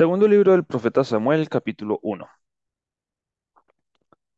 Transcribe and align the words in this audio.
Segundo 0.00 0.26
libro 0.26 0.52
del 0.52 0.64
profeta 0.64 1.04
Samuel, 1.04 1.50
capítulo 1.50 1.98
uno. 2.02 2.26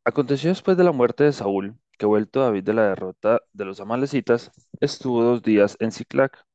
Aconteció 0.03 0.49
después 0.49 0.75
de 0.75 0.83
la 0.83 0.91
muerte 0.91 1.23
de 1.23 1.31
Saúl, 1.31 1.77
que 1.97 2.05
vuelto 2.05 2.41
David 2.41 2.65
de 2.65 2.73
la 2.73 2.89
derrota 2.89 3.39
de 3.53 3.63
los 3.63 3.79
amalecitas, 3.79 4.51
estuvo 4.81 5.23
dos 5.23 5.41
días 5.41 5.77
en 5.79 5.93
Siclac. 5.93 6.45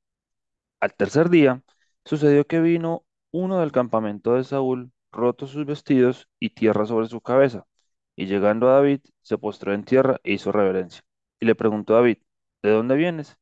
Al 0.80 0.92
tercer 0.94 1.30
día, 1.30 1.62
sucedió 2.04 2.46
que 2.46 2.60
vino 2.60 3.06
uno 3.30 3.60
del 3.60 3.72
campamento 3.72 4.34
de 4.34 4.44
Saúl, 4.44 4.92
roto 5.10 5.46
sus 5.46 5.64
vestidos 5.64 6.28
y 6.38 6.50
tierra 6.50 6.84
sobre 6.84 7.08
su 7.08 7.22
cabeza, 7.22 7.66
y 8.14 8.26
llegando 8.26 8.68
a 8.68 8.74
David, 8.74 9.00
se 9.22 9.38
postró 9.38 9.72
en 9.72 9.84
tierra 9.84 10.20
e 10.22 10.34
hizo 10.34 10.52
reverencia. 10.52 11.02
Y 11.40 11.46
le 11.46 11.54
preguntó 11.54 11.94
David, 11.94 12.18
¿de 12.62 12.72
dónde 12.72 12.94
vienes? 12.94 13.38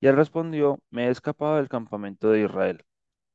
Y 0.00 0.06
él 0.06 0.16
respondió, 0.16 0.78
me 0.88 1.08
he 1.08 1.10
escapado 1.10 1.56
del 1.56 1.68
campamento 1.68 2.30
de 2.30 2.44
Israel. 2.44 2.86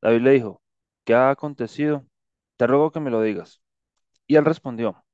David 0.01 0.21
le 0.21 0.31
dijo, 0.31 0.63
¿qué 1.07 1.15
ha 1.15 1.31
acontecido? 1.31 2.05
Te 2.57 2.67
ruego 2.67 2.91
que 2.91 3.01
me 3.01 3.11
lo 3.11 3.23
digas. 3.23 3.61
Y 4.27 4.35
él 4.37 4.45
respondió, 4.45 5.05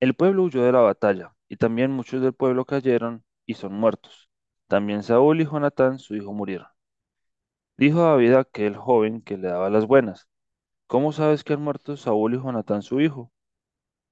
el 0.00 0.14
pueblo 0.14 0.44
huyó 0.44 0.64
de 0.64 0.72
la 0.72 0.80
batalla, 0.80 1.34
y 1.48 1.56
también 1.56 1.92
muchos 1.92 2.22
del 2.22 2.34
pueblo 2.34 2.64
cayeron 2.66 3.24
y 3.46 3.54
son 3.54 3.74
muertos. 3.74 4.30
También 4.68 5.02
Saúl 5.04 5.40
y 5.42 5.46
Jonatán, 5.46 5.98
su 6.00 6.16
hijo, 6.16 6.32
murieron. 6.34 6.68
Dijo 7.76 8.02
David 8.02 8.34
a 8.34 8.40
aquel 8.42 8.76
joven 8.76 9.22
que 9.22 9.36
le 9.36 9.48
daba 9.48 9.70
las 9.70 9.84
buenas, 9.88 10.28
¿cómo 10.88 11.12
sabes 11.12 11.44
que 11.44 11.54
han 11.54 11.62
muerto 11.62 11.96
Saúl 11.96 12.34
y 12.34 12.38
Jonatán, 12.38 12.82
su 12.82 13.00
hijo? 13.00 13.32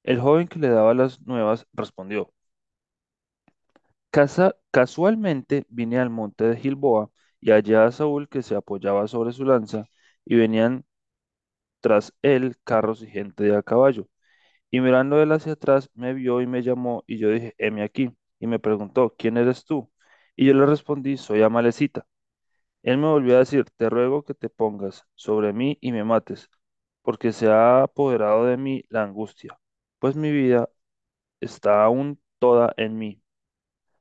El 0.05 0.21
joven 0.21 0.49
que 0.49 0.59
le 0.61 0.69
daba 0.71 0.95
las 0.95 1.23
nuevas 1.23 1.67
respondió, 1.75 2.33
"Casa- 4.11 4.57
casualmente 4.71 5.65
vine 5.71 5.99
al 5.99 6.11
monte 6.11 6.45
de 6.45 6.57
Gilboa 6.57 7.11
y 7.41 7.51
hallé 7.53 7.77
a 7.77 7.91
Saúl 7.93 8.29
que 8.29 8.43
se 8.43 8.55
apoyaba 8.57 9.07
sobre 9.09 9.33
su 9.33 9.45
lanza, 9.45 9.87
y 10.25 10.37
venían 10.37 10.85
tras 11.81 12.15
él 12.23 12.57
carros 12.65 13.03
y 13.03 13.07
gente 13.09 13.45
de 13.45 13.57
a 13.57 13.63
caballo. 13.63 14.09
Y 14.71 14.81
mirando 14.81 15.23
él 15.23 15.33
hacia 15.33 15.53
atrás, 15.55 15.91
me 15.95 16.15
vio 16.15 16.41
y 16.43 16.47
me 16.47 16.63
llamó, 16.63 17.05
y 17.07 17.19
yo 17.19 17.31
dije, 17.31 17.55
heme 17.59 17.83
aquí. 17.83 18.11
Y 18.41 18.47
me 18.49 18.59
preguntó, 18.61 19.15
¿quién 19.19 19.37
eres 19.39 19.65
tú? 19.65 19.91
Y 20.37 20.47
yo 20.47 20.55
le 20.55 20.67
respondí, 20.67 21.17
soy 21.17 21.43
Amalecita. 21.43 22.07
Él 22.83 22.99
me 22.99 23.07
volvió 23.09 23.37
a 23.37 23.41
decir, 23.41 23.67
te 23.77 23.89
ruego 23.91 24.23
que 24.25 24.35
te 24.35 24.49
pongas 24.51 25.05
sobre 25.15 25.53
mí 25.53 25.79
y 25.81 25.93
me 25.93 26.05
mates, 26.05 26.49
porque 27.03 27.33
se 27.33 27.49
ha 27.49 27.83
apoderado 27.83 28.47
de 28.47 28.57
mí 28.57 28.83
la 28.89 29.03
angustia, 29.05 29.59
pues 29.99 30.17
mi 30.17 30.31
vida 30.33 30.69
está 31.41 31.85
aún 31.85 32.21
toda 32.41 32.75
en 32.79 32.99
mí. 32.99 33.23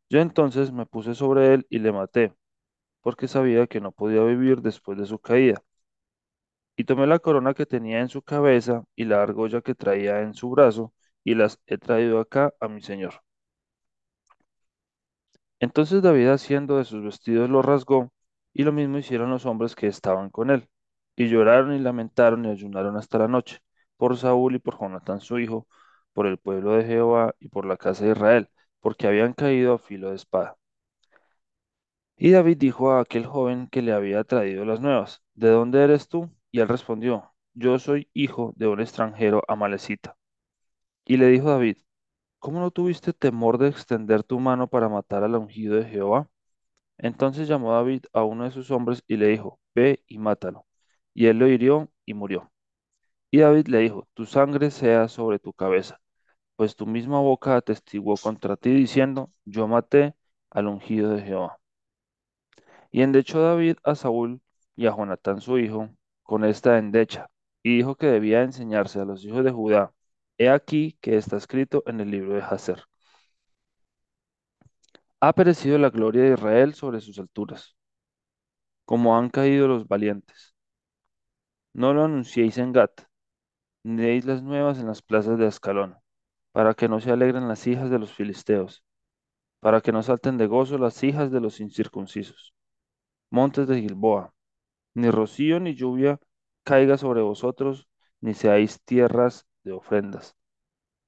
Yo 0.10 0.20
entonces 0.22 0.72
me 0.74 0.86
puse 0.86 1.16
sobre 1.16 1.54
él 1.54 1.68
y 1.70 1.80
le 1.80 1.92
maté, 1.94 2.34
porque 3.02 3.28
sabía 3.30 3.68
que 3.68 3.82
no 3.82 3.92
podía 3.94 4.24
vivir 4.24 4.62
después 4.62 4.98
de 5.00 5.06
su 5.08 5.20
caída. 5.20 5.64
Y 6.78 6.86
tomé 6.86 7.08
la 7.08 7.20
corona 7.20 7.54
que 7.54 7.66
tenía 7.66 8.00
en 8.00 8.08
su 8.08 8.22
cabeza 8.22 8.86
y 8.96 9.04
la 9.04 9.22
argolla 9.22 9.62
que 9.62 9.76
traía 9.76 10.22
en 10.22 10.34
su 10.34 10.50
brazo, 10.50 10.94
y 11.26 11.36
las 11.36 11.60
he 11.66 11.78
traído 11.78 12.20
acá 12.22 12.54
a 12.62 12.70
mi 12.70 12.82
señor. 12.82 13.16
Entonces 15.60 16.02
David 16.02 16.30
haciendo 16.30 16.78
de 16.78 16.86
sus 16.86 17.04
vestidos 17.04 17.50
los 17.50 17.64
rasgó, 17.66 18.12
y 18.54 18.64
lo 18.64 18.72
mismo 18.72 18.98
hicieron 18.98 19.30
los 19.30 19.46
hombres 19.46 19.76
que 19.76 19.88
estaban 19.88 20.30
con 20.30 20.50
él. 20.52 20.68
Y 21.16 21.30
lloraron 21.30 21.74
y 21.76 21.80
lamentaron 21.80 22.46
y 22.46 22.50
ayunaron 22.50 22.98
hasta 22.98 23.20
la 23.20 23.28
noche, 23.28 23.60
por 23.98 24.18
Saúl 24.18 24.56
y 24.56 24.60
por 24.60 24.80
Jonatán 24.80 25.20
su 25.22 25.40
hijo, 25.40 25.68
por 26.14 26.26
el 26.28 26.38
pueblo 26.40 26.74
de 26.74 26.86
Jehová 26.86 27.36
y 27.40 27.50
por 27.50 27.66
la 27.66 27.78
casa 27.78 28.06
de 28.06 28.12
Israel, 28.12 28.50
porque 28.80 29.08
habían 29.08 29.34
caído 29.34 29.74
a 29.76 29.80
filo 29.80 30.10
de 30.10 30.16
espada. 30.16 30.58
Y 32.16 32.30
David 32.30 32.58
dijo 32.58 32.92
a 32.92 33.00
aquel 33.02 33.26
joven 33.26 33.68
que 33.70 33.82
le 33.82 33.92
había 33.92 34.24
traído 34.24 34.66
las 34.66 34.80
nuevas, 34.82 35.24
¿De 35.34 35.50
dónde 35.50 35.84
eres 35.84 36.08
tú? 36.08 36.30
Y 36.58 36.60
él 36.60 36.70
respondió, 36.70 37.36
Yo 37.54 37.78
soy 37.78 38.10
hijo 38.16 38.52
de 38.56 38.66
un 38.68 38.80
extranjero 38.80 39.44
amalecita. 39.48 40.18
Y 41.06 41.18
le 41.18 41.28
dijo 41.28 41.52
David, 41.52 41.78
¿Cómo 42.40 42.60
no 42.60 42.72
tuviste 42.72 43.14
temor 43.14 43.60
de 43.60 43.68
extender 43.68 44.24
tu 44.24 44.40
mano 44.40 44.68
para 44.68 44.90
matar 44.90 45.24
al 45.24 45.36
ungido 45.36 45.76
de 45.76 45.86
Jehová? 45.86 46.32
Entonces 46.98 47.48
llamó 47.48 47.74
David 47.74 48.06
a 48.12 48.24
uno 48.24 48.46
de 48.46 48.52
sus 48.52 48.72
hombres 48.72 49.04
y 49.08 49.18
le 49.18 49.28
dijo, 49.28 49.60
Ve 49.76 50.04
y 50.08 50.18
mátalo. 50.18 50.66
Y 51.14 51.28
él 51.28 51.38
lo 51.38 51.48
hirió 51.48 51.92
y 52.06 52.16
murió. 52.16 52.52
Y 53.30 53.40
David 53.42 53.68
le 53.68 53.78
dijo, 53.80 54.08
Tu 54.16 54.26
sangre 54.26 54.72
sea 54.72 55.10
sobre 55.10 55.38
tu 55.38 55.54
cabeza, 55.54 56.02
pues 56.56 56.76
tu 56.76 56.88
misma 56.88 57.20
boca 57.20 57.56
atestiguó 57.56 58.16
contra 58.18 58.58
ti 58.58 58.72
diciendo, 58.72 59.32
Yo 59.46 59.68
maté 59.68 60.16
al 60.50 60.68
ungido 60.68 61.12
de 61.12 61.22
Jehová. 61.22 61.60
Y 62.92 63.04
endechó 63.04 63.42
David 63.44 63.78
a 63.84 63.94
Saúl 63.96 64.42
y 64.76 64.88
a 64.88 64.96
Jonatán 64.96 65.40
su 65.42 65.60
hijo 65.60 65.92
con 66.28 66.46
esta 66.46 66.78
endecha, 66.78 67.32
y 67.64 67.78
dijo 67.78 67.96
que 67.96 68.08
debía 68.08 68.44
enseñarse 68.44 69.00
a 69.00 69.06
los 69.06 69.24
hijos 69.26 69.46
de 69.46 69.52
Judá. 69.52 69.94
He 70.38 70.50
aquí 70.50 70.98
que 71.02 71.18
está 71.18 71.38
escrito 71.38 71.84
en 71.88 72.02
el 72.02 72.12
libro 72.12 72.36
de 72.36 72.42
Jacer. 72.42 72.84
Ha 75.22 75.34
perecido 75.34 75.78
la 75.78 75.90
gloria 75.90 76.24
de 76.24 76.34
Israel 76.34 76.74
sobre 76.74 77.00
sus 77.02 77.18
alturas, 77.18 77.78
como 78.86 79.18
han 79.18 79.30
caído 79.30 79.68
los 79.70 79.88
valientes. 79.88 80.54
No 81.74 81.94
lo 81.94 82.04
anunciéis 82.04 82.58
en 82.58 82.74
Gat, 82.74 83.04
ni 83.84 84.04
deis 84.04 84.26
las 84.26 84.44
nuevas 84.44 84.80
en 84.80 84.88
las 84.88 85.02
plazas 85.02 85.40
de 85.40 85.48
Ascalón, 85.48 85.96
para 86.52 86.74
que 86.74 86.90
no 86.90 87.00
se 87.00 87.12
alegren 87.12 87.48
las 87.48 87.66
hijas 87.68 87.90
de 87.90 88.00
los 88.00 88.12
filisteos, 88.12 88.84
para 89.62 89.80
que 89.80 89.94
no 89.94 90.04
salten 90.04 90.38
de 90.38 90.48
gozo 90.48 90.78
las 90.78 91.02
hijas 91.04 91.32
de 91.32 91.40
los 91.40 91.62
incircuncisos. 91.62 92.54
Montes 93.30 93.68
de 93.68 93.80
Gilboa, 93.82 94.34
ni 94.98 95.12
rocío 95.12 95.60
ni 95.60 95.76
lluvia 95.76 96.20
caiga 96.64 96.98
sobre 96.98 97.22
vosotros, 97.22 97.88
ni 98.22 98.34
seáis 98.34 98.82
tierras 98.84 99.48
de 99.64 99.72
ofrendas, 99.74 100.36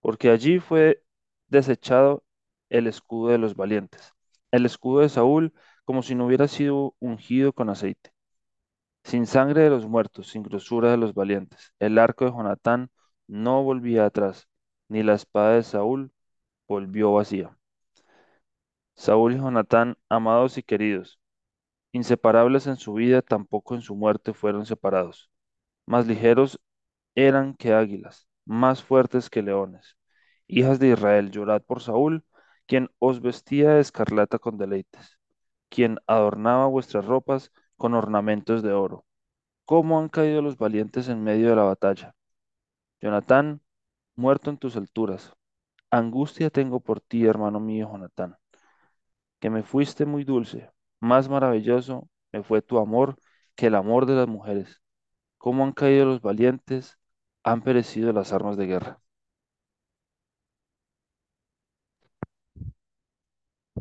porque 0.02 0.30
allí 0.30 0.60
fue 0.60 1.04
desechado 1.48 2.24
el 2.70 2.88
escudo 2.88 3.30
de 3.32 3.40
los 3.40 3.56
valientes, 3.56 4.14
el 4.52 4.66
escudo 4.66 5.02
de 5.02 5.10
Saúl, 5.10 5.54
como 5.86 6.04
si 6.04 6.16
no 6.16 6.28
hubiera 6.28 6.48
sido 6.48 6.96
ungido 7.00 7.54
con 7.54 7.70
aceite. 7.70 8.14
Sin 9.04 9.26
sangre 9.28 9.64
de 9.64 9.70
los 9.72 9.88
muertos, 9.88 10.30
sin 10.30 10.44
grosura 10.44 10.92
de 10.92 10.98
los 10.98 11.14
valientes. 11.14 11.74
El 11.80 11.98
arco 11.98 12.26
de 12.26 12.32
Jonatán 12.32 12.92
no 13.28 13.64
volvía 13.64 14.06
atrás, 14.06 14.48
ni 14.88 15.04
la 15.04 15.16
espada 15.16 15.56
de 15.56 15.64
Saúl 15.64 16.12
volvió 16.68 17.14
vacía. 17.14 17.58
Saúl 18.96 19.34
y 19.34 19.38
Jonatán, 19.38 19.98
amados 20.10 20.58
y 20.60 20.64
queridos, 20.64 21.19
inseparables 21.92 22.68
en 22.68 22.78
su 22.78 22.94
vida, 22.94 23.22
tampoco 23.22 23.76
en 23.76 23.82
su 23.82 23.96
muerte 23.96 24.34
fueron 24.34 24.66
separados. 24.66 25.30
Más 25.86 26.08
ligeros 26.08 26.60
eran 27.16 27.56
que 27.56 27.74
águilas, 27.74 28.28
más 28.46 28.84
fuertes 28.84 29.30
que 29.30 29.42
leones. 29.44 29.98
Hijas 30.48 30.80
de 30.80 30.90
Israel, 30.90 31.32
llorad 31.32 31.62
por 31.64 31.82
Saúl, 31.82 32.26
quien 32.68 32.90
os 33.00 33.22
vestía 33.22 33.72
de 33.72 33.82
escarlata 33.82 34.40
con 34.40 34.58
deleites, 34.58 35.20
quien 35.70 36.00
adornaba 36.08 36.68
vuestras 36.68 37.06
ropas 37.06 37.52
con 37.78 37.94
ornamentos 37.94 38.64
de 38.64 38.74
oro 38.74 39.06
cómo 39.70 40.00
han 40.00 40.10
caído 40.10 40.42
los 40.42 40.58
valientes 40.58 41.10
en 41.10 41.24
medio 41.24 41.50
de 41.52 41.56
la 41.56 41.62
batalla. 41.62 42.16
Jonatán, 43.02 43.62
muerto 44.16 44.50
en 44.50 44.58
tus 44.58 44.76
alturas. 44.78 45.34
Angustia 45.92 46.50
tengo 46.50 46.80
por 46.80 47.02
ti, 47.02 47.26
hermano 47.26 47.60
mío, 47.60 47.90
Jonatán, 47.92 48.38
que 49.40 49.50
me 49.50 49.64
fuiste 49.64 50.06
muy 50.06 50.24
dulce. 50.24 50.72
Más 51.02 51.30
maravilloso 51.30 52.10
me 52.32 52.44
fue 52.44 52.62
tu 52.62 52.78
amor 52.80 53.18
que 53.56 53.68
el 53.68 53.76
amor 53.76 54.06
de 54.06 54.16
las 54.16 54.28
mujeres. 54.28 54.82
Cómo 55.38 55.64
han 55.66 55.74
caído 55.74 56.06
los 56.06 56.22
valientes, 56.22 56.98
han 57.44 57.62
perecido 57.64 58.14
las 58.14 58.34
armas 58.34 58.58
de 58.58 58.68
guerra. 58.68 59.02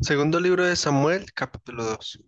Segundo 0.01 0.39
libro 0.39 0.65
de 0.65 0.75
Samuel, 0.75 1.31
capítulo 1.33 1.83
2. 1.83 2.19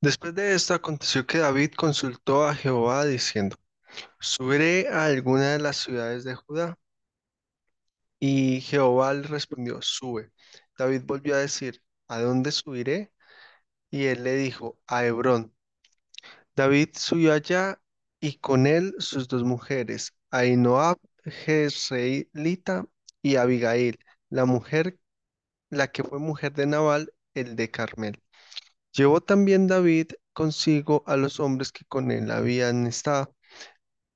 Después 0.00 0.34
de 0.34 0.54
esto 0.54 0.74
aconteció 0.74 1.26
que 1.26 1.38
David 1.38 1.72
consultó 1.76 2.44
a 2.46 2.54
Jehová 2.54 3.04
diciendo, 3.06 3.56
¿subiré 4.20 4.88
a 4.88 5.06
alguna 5.06 5.52
de 5.52 5.60
las 5.60 5.76
ciudades 5.78 6.24
de 6.24 6.34
Judá? 6.34 6.78
Y 8.18 8.60
Jehová 8.62 9.12
le 9.14 9.22
respondió, 9.22 9.80
sube. 9.82 10.30
David 10.78 11.02
volvió 11.04 11.34
a 11.34 11.38
decir, 11.38 11.82
¿a 12.08 12.20
dónde 12.20 12.52
subiré? 12.52 13.12
Y 13.90 14.06
él 14.06 14.24
le 14.24 14.36
dijo, 14.36 14.78
a 14.86 15.04
Hebrón. 15.04 15.54
David 16.56 16.90
subió 16.94 17.32
allá 17.32 17.80
y 18.20 18.38
con 18.38 18.66
él 18.66 18.94
sus 18.98 19.28
dos 19.28 19.44
mujeres, 19.44 20.14
Ahinoam 20.30 20.96
Jezreelita 21.24 22.86
y 23.22 23.36
Abigail, 23.36 23.98
la 24.28 24.44
mujer, 24.44 24.98
la 25.70 25.88
que 25.88 26.04
fue 26.04 26.18
mujer 26.18 26.52
de 26.54 26.66
Nabal, 26.66 27.12
el 27.34 27.56
de 27.56 27.70
Carmel. 27.70 28.22
Llevó 28.92 29.20
también 29.20 29.66
David 29.66 30.12
consigo 30.32 31.04
a 31.06 31.16
los 31.16 31.40
hombres 31.40 31.72
que 31.72 31.84
con 31.86 32.10
él 32.10 32.30
habían 32.30 32.86
estado, 32.86 33.34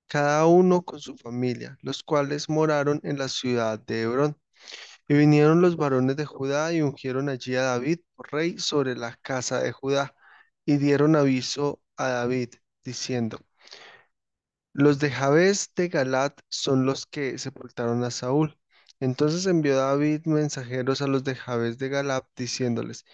cada 0.08 0.46
uno 0.46 0.82
con 0.84 1.00
su 1.00 1.16
familia, 1.16 1.78
los 1.82 2.02
cuales 2.02 2.48
moraron 2.48 3.00
en 3.04 3.18
la 3.18 3.28
ciudad 3.28 3.78
de 3.80 4.02
Hebrón. 4.02 4.38
Y 5.08 5.14
vinieron 5.14 5.60
los 5.62 5.76
varones 5.76 6.16
de 6.16 6.26
Judá 6.26 6.72
y 6.72 6.82
ungieron 6.82 7.28
allí 7.28 7.56
a 7.56 7.62
David 7.62 8.00
por 8.16 8.32
rey 8.32 8.58
sobre 8.58 8.96
la 8.96 9.16
casa 9.22 9.60
de 9.60 9.72
Judá, 9.72 10.14
y 10.66 10.78
dieron 10.78 11.16
aviso 11.16 11.82
a 11.96 12.08
David, 12.08 12.54
diciendo, 12.84 13.38
Los 14.72 14.98
de 14.98 15.10
Jabes 15.10 15.72
de 15.74 15.88
Galat 15.88 16.38
son 16.48 16.84
los 16.86 17.06
que 17.06 17.38
sepultaron 17.38 18.04
a 18.04 18.10
Saúl. 18.10 18.58
Entonces 19.00 19.46
envió 19.46 19.76
David 19.76 20.26
mensajeros 20.26 21.02
a 21.02 21.06
los 21.06 21.24
de 21.24 21.34
Jabes 21.34 21.78
de 21.78 21.88
Galat 21.88 22.26
diciéndoles, 22.36 23.04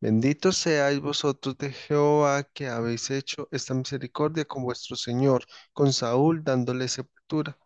Benditos 0.00 0.56
seáis 0.58 1.00
vosotros 1.00 1.58
de 1.58 1.72
Jehová 1.72 2.44
que 2.44 2.68
habéis 2.68 3.10
hecho 3.10 3.48
esta 3.52 3.74
misericordia 3.74 4.44
con 4.46 4.62
vuestro 4.64 4.96
Señor, 4.96 5.44
con 5.72 5.92
Saúl 5.92 6.42
dándole 6.44 6.88
sepultura. 6.88 7.58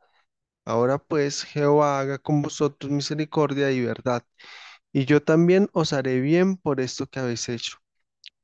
Ahora 0.65 0.99
pues 0.99 1.45
Jehová 1.45 2.01
haga 2.01 2.19
con 2.19 2.43
vosotros 2.43 2.91
misericordia 2.93 3.71
y 3.73 3.81
verdad, 3.85 4.25
y 4.93 5.07
yo 5.07 5.23
también 5.23 5.69
os 5.73 5.93
haré 5.93 6.21
bien 6.21 6.57
por 6.57 6.81
esto 6.81 7.07
que 7.07 7.21
habéis 7.21 7.49
hecho. 7.49 7.79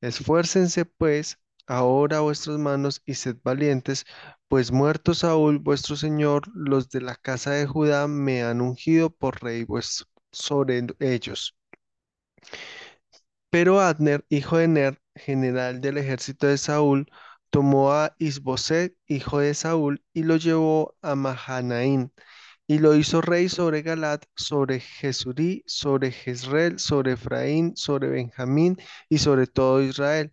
Esfuércense 0.00 0.84
pues 0.86 1.38
ahora 1.66 2.20
vuestras 2.20 2.58
manos 2.58 3.02
y 3.06 3.14
sed 3.14 3.36
valientes, 3.44 4.06
pues 4.48 4.72
muerto 4.72 5.14
Saúl 5.14 5.58
vuestro 5.60 5.96
señor, 5.96 6.44
los 6.54 6.90
de 6.90 7.02
la 7.02 7.16
casa 7.16 7.52
de 7.52 7.66
Judá 7.66 8.08
me 8.08 8.42
han 8.44 8.60
ungido 8.62 9.10
por 9.10 9.42
rey 9.42 9.64
vuestro 9.64 10.06
sobre 10.32 10.86
ellos. 11.00 11.56
Pero 13.50 13.80
Abner, 13.80 14.24
hijo 14.30 14.56
de 14.58 14.68
Ner, 14.68 15.00
general 15.14 15.80
del 15.80 15.98
ejército 15.98 16.46
de 16.46 16.58
Saúl, 16.58 17.10
tomó 17.50 17.92
a 17.92 18.14
Isboset, 18.18 18.96
hijo 19.06 19.38
de 19.40 19.54
Saúl, 19.54 20.02
y 20.12 20.22
lo 20.24 20.36
llevó 20.36 20.96
a 21.02 21.14
Mahanaín, 21.14 22.12
y 22.66 22.78
lo 22.78 22.94
hizo 22.94 23.20
rey 23.22 23.48
sobre 23.48 23.82
Galat, 23.82 24.24
sobre 24.36 24.80
Jesurí, 24.80 25.64
sobre 25.66 26.12
Jezreel, 26.12 26.78
sobre 26.78 27.12
Efraín, 27.12 27.76
sobre 27.76 28.08
Benjamín 28.08 28.76
y 29.08 29.18
sobre 29.18 29.46
todo 29.46 29.82
Israel. 29.82 30.32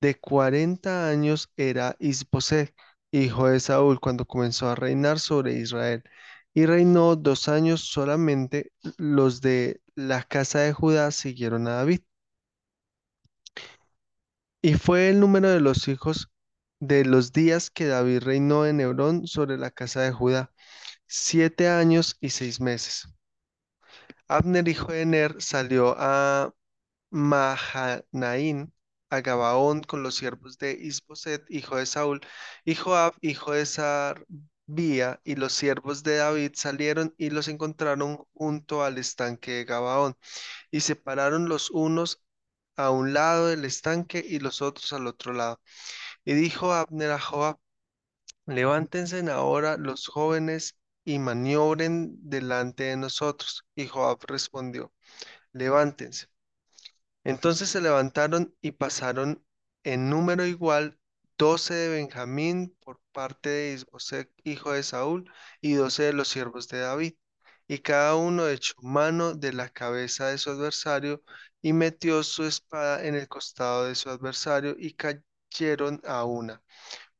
De 0.00 0.14
40 0.20 1.08
años 1.08 1.50
era 1.56 1.96
Isboset, 1.98 2.74
hijo 3.10 3.48
de 3.48 3.60
Saúl, 3.60 4.00
cuando 4.00 4.26
comenzó 4.26 4.68
a 4.68 4.74
reinar 4.76 5.18
sobre 5.18 5.54
Israel. 5.58 6.02
Y 6.54 6.66
reinó 6.66 7.16
dos 7.16 7.48
años 7.48 7.82
solamente. 7.82 8.72
Los 8.98 9.40
de 9.40 9.80
la 9.96 10.22
casa 10.24 10.60
de 10.60 10.72
Judá 10.72 11.10
siguieron 11.10 11.66
a 11.68 11.72
David. 11.76 12.02
Y 14.64 14.76
fue 14.76 15.10
el 15.10 15.20
número 15.20 15.50
de 15.50 15.60
los 15.60 15.88
hijos 15.88 16.30
de 16.80 17.04
los 17.04 17.34
días 17.34 17.68
que 17.68 17.84
David 17.84 18.20
reinó 18.22 18.64
en 18.64 18.80
Hebrón 18.80 19.26
sobre 19.26 19.58
la 19.58 19.70
casa 19.70 20.00
de 20.00 20.10
Judá, 20.10 20.54
siete 21.06 21.68
años 21.68 22.16
y 22.18 22.30
seis 22.30 22.62
meses. 22.62 23.06
Abner, 24.26 24.66
hijo 24.66 24.90
de 24.90 25.04
Ner, 25.04 25.36
salió 25.38 25.94
a 25.98 26.54
Mahanaín, 27.10 28.72
a 29.10 29.20
Gabaón 29.20 29.82
con 29.82 30.02
los 30.02 30.14
siervos 30.14 30.56
de 30.56 30.72
Isboset, 30.72 31.44
hijo 31.50 31.76
de 31.76 31.84
Saúl, 31.84 32.22
y 32.64 32.74
Joab, 32.74 33.12
hijo 33.20 33.52
de 33.52 33.66
Sarbía, 33.66 35.20
y 35.24 35.34
los 35.34 35.52
siervos 35.52 36.02
de 36.04 36.16
David 36.16 36.52
salieron 36.54 37.14
y 37.18 37.28
los 37.28 37.48
encontraron 37.48 38.24
junto 38.32 38.82
al 38.82 38.96
estanque 38.96 39.50
de 39.52 39.64
Gabaón, 39.66 40.16
y 40.70 40.80
se 40.80 40.96
pararon 40.96 41.50
los 41.50 41.70
unos 41.70 42.24
a 42.76 42.90
un 42.90 43.14
lado 43.14 43.48
del 43.48 43.64
estanque 43.64 44.24
y 44.26 44.38
los 44.40 44.62
otros 44.62 44.92
al 44.92 45.06
otro 45.06 45.32
lado. 45.32 45.60
Y 46.24 46.34
dijo 46.34 46.72
Abner 46.72 47.12
a 47.12 47.20
Joab, 47.20 47.58
levántense 48.46 49.20
ahora 49.30 49.76
los 49.78 50.08
jóvenes 50.08 50.76
y 51.04 51.18
maniobren 51.18 52.16
delante 52.22 52.84
de 52.84 52.96
nosotros. 52.96 53.64
Y 53.74 53.86
Joab 53.88 54.20
respondió, 54.26 54.92
levántense. 55.52 56.28
Entonces 57.24 57.68
se 57.70 57.80
levantaron 57.80 58.54
y 58.60 58.72
pasaron 58.72 59.44
en 59.82 60.10
número 60.10 60.46
igual 60.46 60.98
doce 61.38 61.74
de 61.74 61.88
Benjamín 61.88 62.76
por 62.80 63.00
parte 63.12 63.48
de 63.50 63.72
Isboset, 63.74 64.30
hijo 64.44 64.72
de 64.72 64.82
Saúl, 64.82 65.30
y 65.60 65.74
doce 65.74 66.04
de 66.04 66.12
los 66.12 66.28
siervos 66.28 66.68
de 66.68 66.80
David. 66.80 67.14
Y 67.66 67.78
cada 67.78 68.16
uno 68.16 68.48
echó 68.48 68.74
mano 68.82 69.34
de 69.34 69.52
la 69.52 69.68
cabeza 69.68 70.28
de 70.28 70.38
su 70.38 70.50
adversario 70.50 71.22
y 71.62 71.72
metió 71.72 72.22
su 72.22 72.44
espada 72.44 73.04
en 73.06 73.14
el 73.14 73.28
costado 73.28 73.86
de 73.86 73.94
su 73.94 74.10
adversario 74.10 74.76
y 74.78 74.94
cayeron 74.94 76.00
a 76.04 76.24
una, 76.24 76.62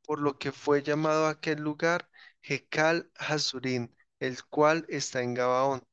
por 0.04 0.20
lo 0.20 0.38
que 0.38 0.52
fue 0.52 0.82
llamado 0.82 1.26
aquel 1.28 1.60
lugar 1.60 2.08
Jecal 2.42 3.10
Hazurín, 3.16 3.94
el 4.20 4.44
cual 4.46 4.86
está 4.88 5.22
en 5.22 5.34
Gabaón. 5.34 5.86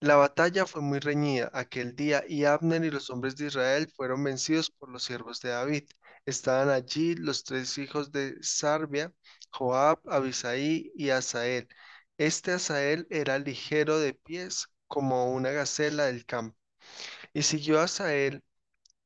La 0.00 0.14
batalla 0.16 0.66
fue 0.66 0.82
muy 0.82 1.00
reñida 1.00 1.50
aquel 1.52 1.96
día 1.96 2.22
y 2.28 2.44
Abner 2.44 2.84
y 2.84 2.90
los 2.92 3.10
hombres 3.10 3.36
de 3.36 3.46
Israel 3.46 3.90
fueron 3.96 4.22
vencidos 4.22 4.70
por 4.70 4.88
los 4.90 5.02
siervos 5.04 5.40
de 5.40 5.48
David. 5.50 5.84
Estaban 6.26 6.68
allí 6.68 7.14
los 7.16 7.42
tres 7.44 7.76
hijos 7.78 8.12
de 8.12 8.36
Sarbia, 8.42 9.12
Joab, 9.50 10.00
Abisaí 10.08 10.92
y 10.94 11.10
Asael. 11.10 11.68
Este 12.18 12.52
Asael 12.52 13.06
era 13.10 13.38
ligero 13.38 13.98
de 14.00 14.14
pies 14.14 14.66
como 14.88 15.32
una 15.32 15.50
gacela 15.50 16.06
del 16.06 16.26
campo. 16.26 16.56
Y 17.34 17.42
siguió 17.42 17.80
Asael 17.80 18.44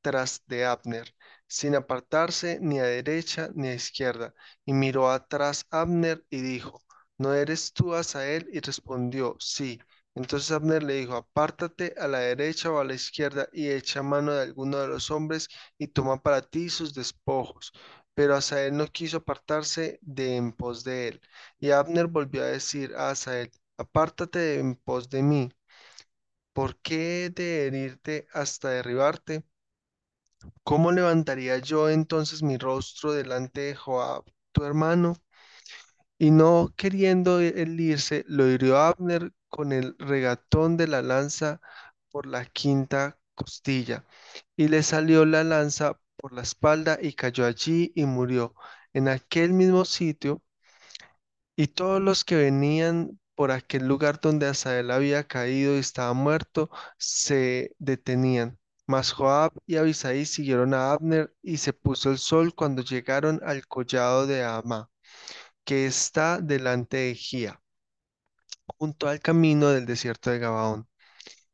tras 0.02 0.42
de 0.46 0.64
Abner, 0.66 1.14
sin 1.46 1.74
apartarse 1.76 2.58
ni 2.60 2.78
a 2.80 2.84
derecha 2.84 3.50
ni 3.54 3.68
a 3.68 3.74
izquierda. 3.74 4.34
Y 4.64 4.72
miró 4.72 5.10
atrás 5.10 5.66
Abner 5.70 6.24
y 6.30 6.40
dijo, 6.42 6.82
¿no 7.18 7.34
eres 7.34 7.72
tú 7.72 7.94
Asael? 7.94 8.48
Y 8.52 8.60
respondió, 8.60 9.36
sí. 9.40 9.80
Entonces 10.14 10.50
Abner 10.52 10.82
le 10.82 10.94
dijo, 10.94 11.14
apártate 11.16 11.94
a 11.98 12.08
la 12.08 12.20
derecha 12.20 12.70
o 12.72 12.78
a 12.80 12.84
la 12.84 12.94
izquierda 12.94 13.48
y 13.52 13.70
echa 13.70 14.02
mano 14.02 14.32
de 14.34 14.42
alguno 14.42 14.78
de 14.78 14.88
los 14.88 15.10
hombres 15.10 15.48
y 15.78 15.88
toma 15.88 16.22
para 16.22 16.42
ti 16.42 16.68
sus 16.70 16.94
despojos. 16.94 17.72
Pero 18.18 18.34
Asael 18.34 18.76
no 18.76 18.88
quiso 18.88 19.18
apartarse 19.18 20.00
de 20.02 20.34
en 20.36 20.52
pos 20.52 20.82
de 20.82 21.06
él. 21.08 21.20
Y 21.60 21.70
Abner 21.70 22.08
volvió 22.08 22.42
a 22.42 22.46
decir 22.46 22.92
a 22.96 23.10
Asael, 23.10 23.52
apártate 23.76 24.40
de 24.40 24.58
en 24.58 24.74
pos 24.74 25.08
de 25.08 25.22
mí. 25.22 25.52
¿Por 26.52 26.76
qué 26.80 27.26
he 27.26 27.30
de 27.30 27.66
herirte 27.66 28.26
hasta 28.32 28.70
derribarte? 28.70 29.44
¿Cómo 30.64 30.92
levantaría 30.92 31.58
yo 31.58 31.88
entonces 31.88 32.42
mi 32.42 32.58
rostro 32.58 33.12
delante 33.12 33.60
de 33.62 33.74
Joab, 33.76 34.24
tu 34.52 34.64
hermano? 34.64 35.14
Y 36.18 36.30
no 36.30 36.72
queriendo 36.76 37.40
él 37.40 37.80
irse, 37.80 38.24
lo 38.28 38.48
hirió 38.48 38.78
Abner 38.78 39.32
con 39.48 39.72
el 39.72 39.96
regatón 39.98 40.76
de 40.76 40.88
la 40.88 41.02
lanza 41.02 41.60
por 42.10 42.26
la 42.26 42.44
quinta 42.46 43.18
costilla, 43.34 44.04
y 44.56 44.68
le 44.68 44.82
salió 44.82 45.24
la 45.24 45.44
lanza 45.44 46.00
por 46.18 46.32
la 46.32 46.42
espalda 46.42 46.98
y 47.00 47.14
cayó 47.14 47.46
allí 47.46 47.92
y 47.94 48.04
murió 48.06 48.54
en 48.92 49.08
aquel 49.08 49.52
mismo 49.52 49.84
sitio. 49.84 50.42
Y 51.56 51.68
todos 51.68 52.00
los 52.00 52.24
que 52.24 52.36
venían 52.36 53.18
por 53.34 53.50
aquel 53.50 53.86
lugar 53.86 54.20
donde 54.20 54.46
Asael 54.46 54.90
había 54.90 55.24
caído 55.24 55.76
y 55.76 55.78
estaba 55.80 56.12
muerto, 56.14 56.70
se 56.98 57.74
detenían. 57.78 58.58
Mas 58.86 59.12
Joab 59.12 59.52
y 59.66 59.76
Abisai 59.76 60.24
siguieron 60.24 60.74
a 60.74 60.92
Abner 60.92 61.34
y 61.42 61.58
se 61.58 61.72
puso 61.72 62.10
el 62.10 62.18
sol 62.18 62.54
cuando 62.54 62.82
llegaron 62.82 63.40
al 63.44 63.66
collado 63.66 64.26
de 64.26 64.44
Ama, 64.44 64.90
que 65.64 65.86
está 65.86 66.40
delante 66.40 66.98
de 66.98 67.14
Gía, 67.14 67.62
junto 68.78 69.08
al 69.08 69.20
camino 69.20 69.68
del 69.70 69.86
desierto 69.86 70.30
de 70.30 70.38
Gabaón. 70.38 70.88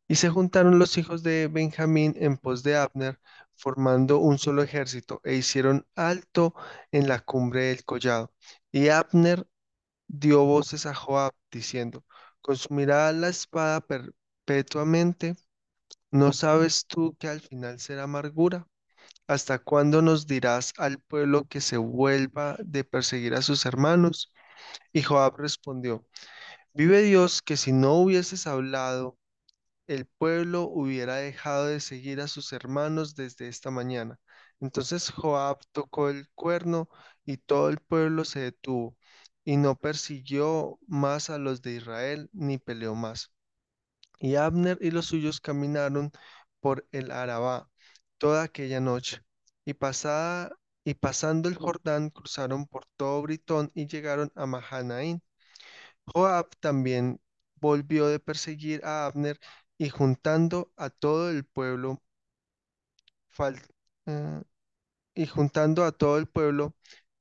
Y 0.08 0.16
se 0.16 0.30
juntaron 0.30 0.78
los 0.78 0.98
hijos 0.98 1.22
de 1.22 1.48
Benjamín 1.48 2.14
en 2.18 2.36
pos 2.38 2.62
de 2.62 2.76
Abner, 2.76 3.20
formando 3.56 4.18
un 4.18 4.38
solo 4.38 4.62
ejército, 4.62 5.20
e 5.24 5.34
hicieron 5.34 5.86
alto 5.94 6.54
en 6.92 7.08
la 7.08 7.20
cumbre 7.20 7.64
del 7.66 7.84
collado. 7.84 8.32
Y 8.72 8.88
Abner 8.88 9.46
dio 10.08 10.44
voces 10.44 10.86
a 10.86 10.94
Joab, 10.94 11.32
diciendo, 11.50 12.04
¿consumirá 12.40 13.12
la 13.12 13.28
espada 13.28 13.80
perpetuamente? 13.80 15.36
¿No 16.10 16.32
sabes 16.32 16.86
tú 16.86 17.16
que 17.18 17.28
al 17.28 17.40
final 17.40 17.80
será 17.80 18.04
amargura? 18.04 18.66
¿Hasta 19.26 19.58
cuándo 19.58 20.02
nos 20.02 20.26
dirás 20.26 20.72
al 20.78 20.98
pueblo 21.00 21.46
que 21.48 21.60
se 21.60 21.76
vuelva 21.78 22.56
de 22.64 22.84
perseguir 22.84 23.34
a 23.34 23.42
sus 23.42 23.66
hermanos? 23.66 24.32
Y 24.92 25.02
Joab 25.02 25.36
respondió, 25.38 26.06
vive 26.74 27.02
Dios 27.02 27.42
que 27.42 27.56
si 27.56 27.72
no 27.72 27.94
hubieses 27.94 28.46
hablado, 28.46 29.18
el 29.86 30.06
pueblo 30.06 30.62
hubiera 30.64 31.16
dejado 31.16 31.66
de 31.66 31.80
seguir 31.80 32.20
a 32.20 32.28
sus 32.28 32.52
hermanos 32.52 33.14
desde 33.14 33.48
esta 33.48 33.70
mañana. 33.70 34.18
Entonces 34.60 35.10
Joab 35.10 35.58
tocó 35.72 36.08
el 36.10 36.28
cuerno 36.34 36.88
y 37.24 37.36
todo 37.38 37.68
el 37.70 37.78
pueblo 37.78 38.24
se 38.24 38.40
detuvo 38.40 38.96
y 39.44 39.56
no 39.56 39.76
persiguió 39.76 40.78
más 40.86 41.30
a 41.30 41.38
los 41.38 41.62
de 41.62 41.72
Israel 41.76 42.30
ni 42.32 42.58
peleó 42.58 42.94
más. 42.94 43.32
Y 44.18 44.36
Abner 44.36 44.78
y 44.80 44.90
los 44.90 45.06
suyos 45.06 45.40
caminaron 45.40 46.10
por 46.60 46.86
el 46.92 47.10
Arabá 47.10 47.68
toda 48.18 48.42
aquella 48.44 48.80
noche, 48.80 49.22
y 49.64 49.74
pasada 49.74 50.50
y 50.84 50.94
pasando 50.94 51.48
el 51.48 51.56
Jordán 51.56 52.10
cruzaron 52.10 52.66
por 52.66 52.86
todo 52.96 53.22
Britón 53.22 53.70
y 53.74 53.86
llegaron 53.86 54.32
a 54.34 54.46
Mahanaín. 54.46 55.22
Joab 56.06 56.48
también 56.60 57.20
volvió 57.56 58.06
de 58.08 58.20
perseguir 58.20 58.84
a 58.84 59.06
Abner 59.06 59.38
y 59.78 59.88
juntando 59.90 60.72
a 60.76 60.90
todo 60.90 61.30
el 61.30 61.44
pueblo 61.44 62.02
eh, 64.06 64.42
y 65.14 65.26
juntando 65.26 65.84
a 65.84 65.92
todo 65.92 66.18
el 66.18 66.26
pueblo 66.28 66.74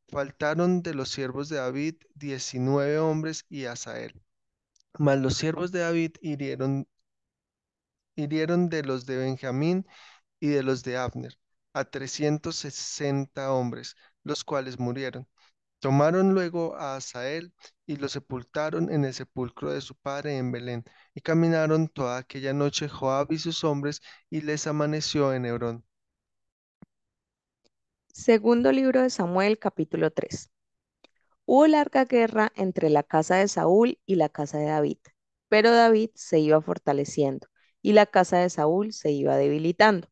Faltaron 0.10 0.84
de 0.84 0.94
los 0.96 1.10
siervos 1.10 1.50
de 1.50 1.58
David 1.58 1.96
diecinueve 2.16 3.00
hombres 3.00 3.46
y 3.50 3.66
Asael. 3.66 4.22
Mas 5.00 5.20
los 5.20 5.36
siervos 5.38 5.72
de 5.72 5.80
David 5.82 6.14
hirieron, 6.22 6.88
hirieron 8.16 8.70
de 8.70 8.84
los 8.84 9.06
de 9.06 9.18
Benjamín 9.18 9.86
y 10.40 10.48
de 10.50 10.64
los 10.64 10.84
de 10.84 10.98
Abner 10.98 11.38
a 11.74 11.86
trescientos 11.86 12.58
sesenta 12.58 13.52
hombres, 13.54 13.96
los 14.24 14.44
cuales 14.46 14.80
murieron. 14.80 15.28
Tomaron 15.84 16.34
luego 16.34 16.78
a 16.78 16.96
Asael 16.96 17.54
y 17.86 17.98
lo 17.98 18.08
sepultaron 18.08 18.90
en 18.90 19.04
el 19.04 19.14
sepulcro 19.14 19.74
de 19.74 19.82
su 19.82 19.96
padre 19.96 20.38
en 20.38 20.50
Belén, 20.50 20.86
y 21.14 21.20
caminaron 21.20 21.90
toda 21.90 22.20
aquella 22.20 22.54
noche 22.54 22.88
Joab 22.88 23.34
y 23.34 23.38
sus 23.38 23.66
hombres, 23.66 24.02
y 24.30 24.40
les 24.40 24.66
amaneció 24.66 25.34
en 25.34 25.46
Hebrón. 25.46 25.86
Segundo 28.14 28.72
libro 28.72 29.02
de 29.02 29.10
Samuel, 29.10 29.60
capítulo 29.60 30.10
3. 30.10 30.52
Hubo 31.44 31.68
larga 31.68 32.06
guerra 32.06 32.54
entre 32.56 32.90
la 32.90 33.04
casa 33.04 33.36
de 33.36 33.50
Saúl 33.50 34.00
y 34.06 34.16
la 34.16 34.30
casa 34.30 34.60
de 34.60 34.68
David, 34.68 35.00
pero 35.50 35.70
David 35.70 36.12
se 36.14 36.40
iba 36.40 36.62
fortaleciendo 36.62 37.48
y 37.82 37.92
la 37.92 38.06
casa 38.06 38.38
de 38.38 38.50
Saúl 38.50 38.94
se 38.94 39.12
iba 39.12 39.36
debilitando. 39.36 40.08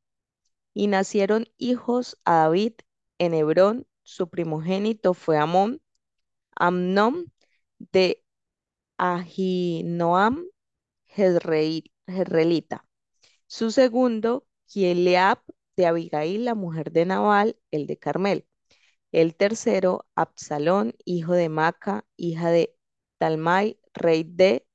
Y 0.74 0.88
nacieron 0.88 1.48
hijos 1.58 2.18
a 2.26 2.40
David 2.40 2.74
en 3.20 3.34
Hebrón, 3.34 3.88
su 4.12 4.30
primogénito 4.30 5.14
fue 5.14 5.38
Amón, 5.38 5.82
Amnón 6.56 7.32
de 7.80 8.24
Ahinoam 8.98 10.46
Jezreel- 11.10 11.92
Jezreelita, 12.08 12.88
su 13.48 13.72
segundo, 13.72 14.46
Kieleab 14.68 15.40
de 15.78 15.88
Abigail, 15.88 16.46
la 16.46 16.56
mujer 16.56 16.92
de 16.92 17.06
Nabal, 17.06 17.58
el 17.72 17.88
de 17.88 17.98
Carmel. 17.98 18.48
El 19.14 19.36
tercero, 19.36 20.06
Absalón, 20.16 20.96
hijo 21.06 21.34
de 21.34 21.50
Maca, 21.50 22.06
hija 22.18 22.50
de 22.52 22.76
Talmai, 23.18 23.80
rey 23.94 24.24
de 24.26 24.66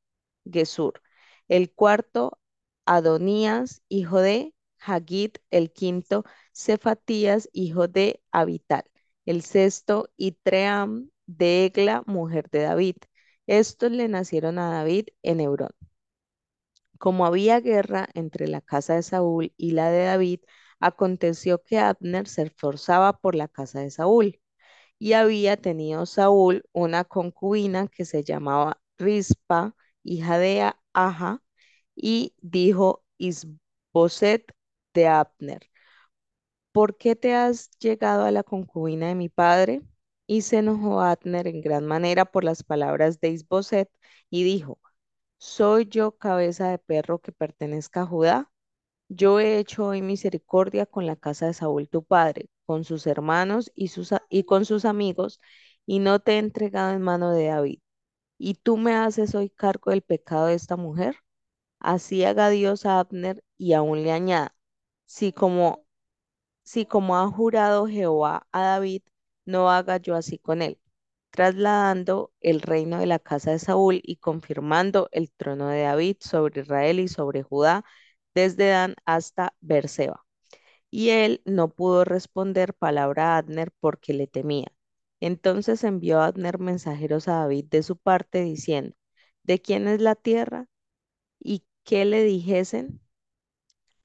Gesur. 0.51 1.03
El 1.49 1.73
cuarto, 1.73 2.41
Adonías, 2.87 3.83
hijo 3.89 4.21
de 4.21 4.55
Hagit. 4.81 5.39
El 5.51 5.73
quinto, 5.73 6.25
Cefatías, 6.55 7.49
hijo 7.53 7.89
de 7.89 8.23
Abital. 8.33 8.85
El 9.27 9.43
sexto, 9.43 10.09
Itream 10.17 11.11
de 11.27 11.67
Egla, 11.67 12.03
mujer 12.07 12.49
de 12.51 12.61
David. 12.63 12.97
Estos 13.47 13.91
le 13.93 14.09
nacieron 14.09 14.59
a 14.59 14.71
David 14.71 15.09
en 15.23 15.41
Hebrón. 15.41 15.73
Como 16.99 17.27
había 17.27 17.61
guerra 17.61 18.09
entre 18.15 18.49
la 18.49 18.61
casa 18.61 18.95
de 18.95 19.03
Saúl 19.03 19.53
y 19.57 19.73
la 19.73 19.91
de 19.91 20.05
David, 20.05 20.41
aconteció 20.81 21.63
que 21.63 21.79
Abner 21.79 22.29
se 22.29 22.43
esforzaba 22.43 23.19
por 23.19 23.35
la 23.35 23.49
casa 23.49 23.81
de 23.81 23.91
Saúl. 23.91 24.41
Y 24.99 25.15
había 25.15 25.57
tenido 25.59 26.07
Saúl 26.07 26.65
una 26.73 27.05
concubina 27.05 27.89
que 27.89 28.05
se 28.07 28.25
llamaba 28.25 28.81
Rispa, 28.99 29.77
hija 30.05 30.39
de 30.39 30.73
Aja, 30.95 31.43
y 31.97 32.35
dijo 32.43 33.05
Isboset 33.19 34.55
de 34.95 35.09
Abner, 35.09 35.71
¿por 36.77 36.99
qué 36.99 37.17
te 37.17 37.35
has 37.35 37.71
llegado 37.79 38.25
a 38.27 38.31
la 38.31 38.43
concubina 38.43 39.09
de 39.09 39.15
mi 39.15 39.31
padre? 39.31 39.83
Y 40.27 40.43
se 40.43 40.59
enojó 40.59 41.01
Abner 41.01 41.47
en 41.49 41.63
gran 41.63 41.87
manera 41.87 42.27
por 42.27 42.45
las 42.45 42.63
palabras 42.63 43.19
de 43.21 43.31
Isboset 43.31 43.91
y 44.31 44.45
dijo, 44.45 44.79
¿soy 45.39 45.87
yo 45.89 46.19
cabeza 46.19 46.71
de 46.71 46.79
perro 46.79 47.21
que 47.21 47.33
pertenezca 47.33 48.03
a 48.03 48.07
Judá? 48.07 48.53
Yo 49.09 49.41
he 49.41 49.59
hecho 49.59 49.87
hoy 49.87 50.03
misericordia 50.03 50.87
con 50.87 51.07
la 51.07 51.17
casa 51.17 51.47
de 51.47 51.55
Saúl 51.55 51.89
tu 51.89 52.05
padre, 52.05 52.51
con 52.67 52.85
sus 52.85 53.07
hermanos 53.07 53.73
y, 53.75 53.89
sus, 53.89 54.13
y 54.31 54.45
con 54.45 54.65
sus 54.67 54.85
amigos, 54.85 55.41
y 55.87 56.01
no 56.01 56.21
te 56.21 56.35
he 56.35 56.39
entregado 56.39 56.93
en 56.95 57.03
mano 57.03 57.33
de 57.33 57.47
David. 57.47 57.81
¿Y 58.39 58.55
tú 58.57 58.77
me 58.79 58.95
haces 58.95 59.35
hoy 59.35 59.51
cargo 59.51 59.91
del 59.93 60.03
pecado 60.03 60.47
de 60.49 60.55
esta 60.55 60.77
mujer? 60.77 61.17
Así 61.81 62.25
haga 62.25 62.51
Dios 62.51 62.87
a 62.87 63.01
Abner 63.01 63.45
y 63.59 63.75
aún 63.75 64.03
le 64.03 64.13
añada, 64.13 64.57
si 65.07 65.33
como, 65.33 65.86
si 66.67 66.87
como 66.87 67.17
ha 67.19 67.29
jurado 67.31 67.89
Jehová 67.89 68.49
a 68.53 68.63
David, 68.63 69.03
no 69.47 69.71
haga 69.71 69.99
yo 69.99 70.17
así 70.17 70.39
con 70.39 70.63
él, 70.63 70.81
trasladando 71.31 72.33
el 72.41 72.63
reino 72.63 72.99
de 73.01 73.07
la 73.07 73.19
casa 73.21 73.53
de 73.53 73.59
Saúl 73.61 74.01
y 74.05 74.17
confirmando 74.19 75.09
el 75.13 75.33
trono 75.33 75.69
de 75.69 75.83
David 75.83 76.19
sobre 76.21 76.63
Israel 76.63 77.01
y 77.01 77.09
sobre 77.09 77.43
Judá 77.45 77.85
desde 78.35 78.69
Dan 78.71 78.97
hasta 79.07 79.55
Beerseba. 79.63 80.27
Y 80.91 81.11
él 81.11 81.43
no 81.45 81.69
pudo 81.75 82.05
responder 82.05 82.75
palabra 82.75 83.35
a 83.35 83.39
Abner 83.39 83.73
porque 83.81 84.13
le 84.15 84.27
temía. 84.27 84.69
Entonces 85.21 85.85
envió 85.85 86.21
Abner 86.23 86.59
mensajeros 86.59 87.29
a 87.29 87.35
David 87.41 87.67
de 87.71 87.83
su 87.85 87.97
parte 87.97 88.43
diciendo, 88.43 88.97
¿de 89.45 89.61
quién 89.61 89.89
es 89.89 90.01
la 90.03 90.15
tierra? 90.17 90.69
¿Y 91.41 91.65
qué 91.85 92.05
le 92.07 92.25
dijesen? 92.25 93.01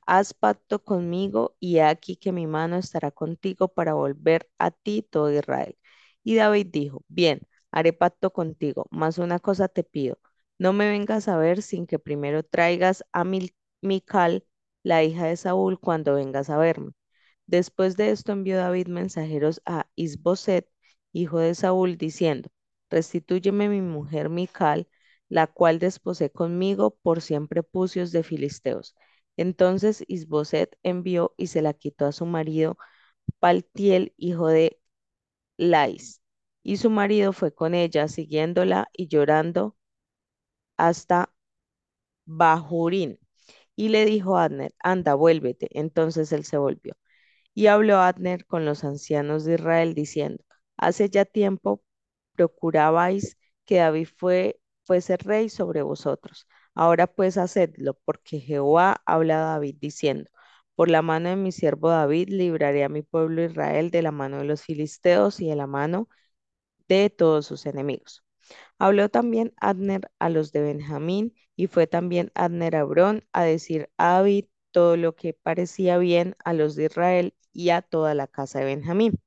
Haz 0.06 0.34
pacto 0.34 0.84
conmigo 0.84 1.56
y 1.60 1.78
he 1.78 1.84
aquí 1.84 2.16
que 2.18 2.32
mi 2.32 2.48
mano 2.48 2.78
estará 2.78 3.12
contigo 3.12 3.68
para 3.70 3.94
volver 3.94 4.50
a 4.60 4.72
ti 4.72 5.02
todo 5.04 5.32
Israel. 5.32 5.78
Y 6.24 6.36
David 6.36 6.68
dijo, 6.72 7.04
bien, 7.08 7.42
haré 7.72 7.94
pacto 7.94 8.32
contigo, 8.34 8.88
mas 8.92 9.18
una 9.18 9.40
cosa 9.40 9.68
te 9.68 9.84
pido, 9.84 10.20
no 10.60 10.74
me 10.74 10.90
vengas 10.90 11.28
a 11.28 11.38
ver 11.38 11.62
sin 11.62 11.88
que 11.88 12.00
primero 12.00 12.44
traigas 12.44 13.04
a 13.12 13.24
Mil- 13.24 13.56
Mical, 13.82 14.46
la 14.84 15.04
hija 15.04 15.26
de 15.26 15.38
Saúl, 15.38 15.80
cuando 15.80 16.16
vengas 16.16 16.50
a 16.50 16.58
verme. 16.58 16.92
Después 17.48 17.98
de 17.98 18.12
esto 18.12 18.32
envió 18.32 18.58
David 18.58 18.88
mensajeros 18.88 19.62
a 19.66 19.88
Isboset, 19.96 20.68
hijo 21.12 21.40
de 21.40 21.56
Saúl, 21.56 21.98
diciendo, 21.98 22.50
Restitúyeme 22.90 23.70
mi 23.70 23.82
mujer 23.82 24.30
Mical, 24.30 24.88
la 25.30 25.48
cual 25.48 25.80
desposé 25.80 26.30
conmigo 26.32 26.98
por 27.02 27.22
cien 27.22 27.48
prepucios 27.48 28.12
de 28.12 28.24
filisteos. 28.24 28.96
Entonces 29.42 30.04
Isboset 30.08 30.78
envió 30.84 31.34
y 31.38 31.48
se 31.48 31.62
la 31.62 31.74
quitó 31.74 32.06
a 32.08 32.12
su 32.14 32.26
marido 32.26 32.78
Paltiel, 33.40 34.14
hijo 34.18 34.48
de 34.50 34.80
Lais. 35.58 36.22
Y 36.64 36.78
su 36.78 36.90
marido 36.92 37.34
fue 37.34 37.54
con 37.54 37.76
ella, 37.76 38.08
siguiéndola 38.10 38.90
y 38.94 39.08
llorando 39.10 39.78
hasta 40.78 41.32
Bahurín. 42.26 43.20
Y 43.76 43.90
le 43.90 44.06
dijo 44.06 44.38
a 44.38 44.46
Abner, 44.46 44.74
anda, 44.80 45.16
vuélvete. 45.16 45.70
Entonces 45.80 46.32
él 46.34 46.46
se 46.46 46.58
volvió. 46.58 46.96
Y 47.56 47.68
habló 47.68 47.98
Abner 48.00 48.46
con 48.48 48.66
los 48.66 48.84
ancianos 48.84 49.46
de 49.46 49.56
Israel, 49.56 49.96
diciendo, 49.96 50.44
hace 50.78 51.10
ya 51.10 51.26
tiempo 51.26 51.84
procurabais 52.34 53.38
que 53.66 53.78
David 53.78 54.10
fue, 54.18 54.62
fuese 54.86 55.18
rey 55.18 55.50
sobre 55.50 55.82
vosotros. 55.84 56.48
Ahora 56.76 57.08
pues 57.08 57.38
hacedlo, 57.38 57.96
porque 58.06 58.40
Jehová 58.40 59.02
habla 59.06 59.38
a 59.38 59.54
David 59.54 59.78
diciendo, 59.80 60.30
por 60.76 60.90
la 60.90 61.02
mano 61.02 61.30
de 61.30 61.36
mi 61.36 61.52
siervo 61.52 61.90
David 61.90 62.30
libraré 62.30 62.84
a 62.84 62.90
mi 62.90 63.02
pueblo 63.04 63.44
Israel 63.44 63.92
de 63.92 64.02
la 64.02 64.12
mano 64.12 64.38
de 64.40 64.46
los 64.46 64.64
filisteos 64.64 65.40
y 65.42 65.48
de 65.50 65.56
la 65.56 65.68
mano 65.68 66.08
de 66.88 67.10
todos 67.10 67.46
sus 67.48 67.66
enemigos. 67.66 68.24
Habló 68.80 69.10
también 69.10 69.54
Abner 69.62 70.12
a 70.20 70.30
los 70.30 70.52
de 70.54 70.62
Benjamín 70.62 71.36
y 71.56 71.68
fue 71.68 71.88
también 71.88 72.32
Abner 72.36 72.76
a 72.78 72.82
Hebrón 72.82 73.26
a 73.34 73.44
decir 73.44 73.90
a 73.98 74.14
David 74.16 74.46
todo 74.72 74.98
lo 74.98 75.16
que 75.16 75.34
parecía 75.34 75.98
bien 76.00 76.36
a 76.46 76.54
los 76.54 76.76
de 76.76 76.86
Israel 76.86 77.36
y 77.54 77.72
a 77.72 77.82
toda 77.84 78.16
la 78.16 78.28
casa 78.28 78.60
de 78.60 78.66
Benjamín. 78.66 79.22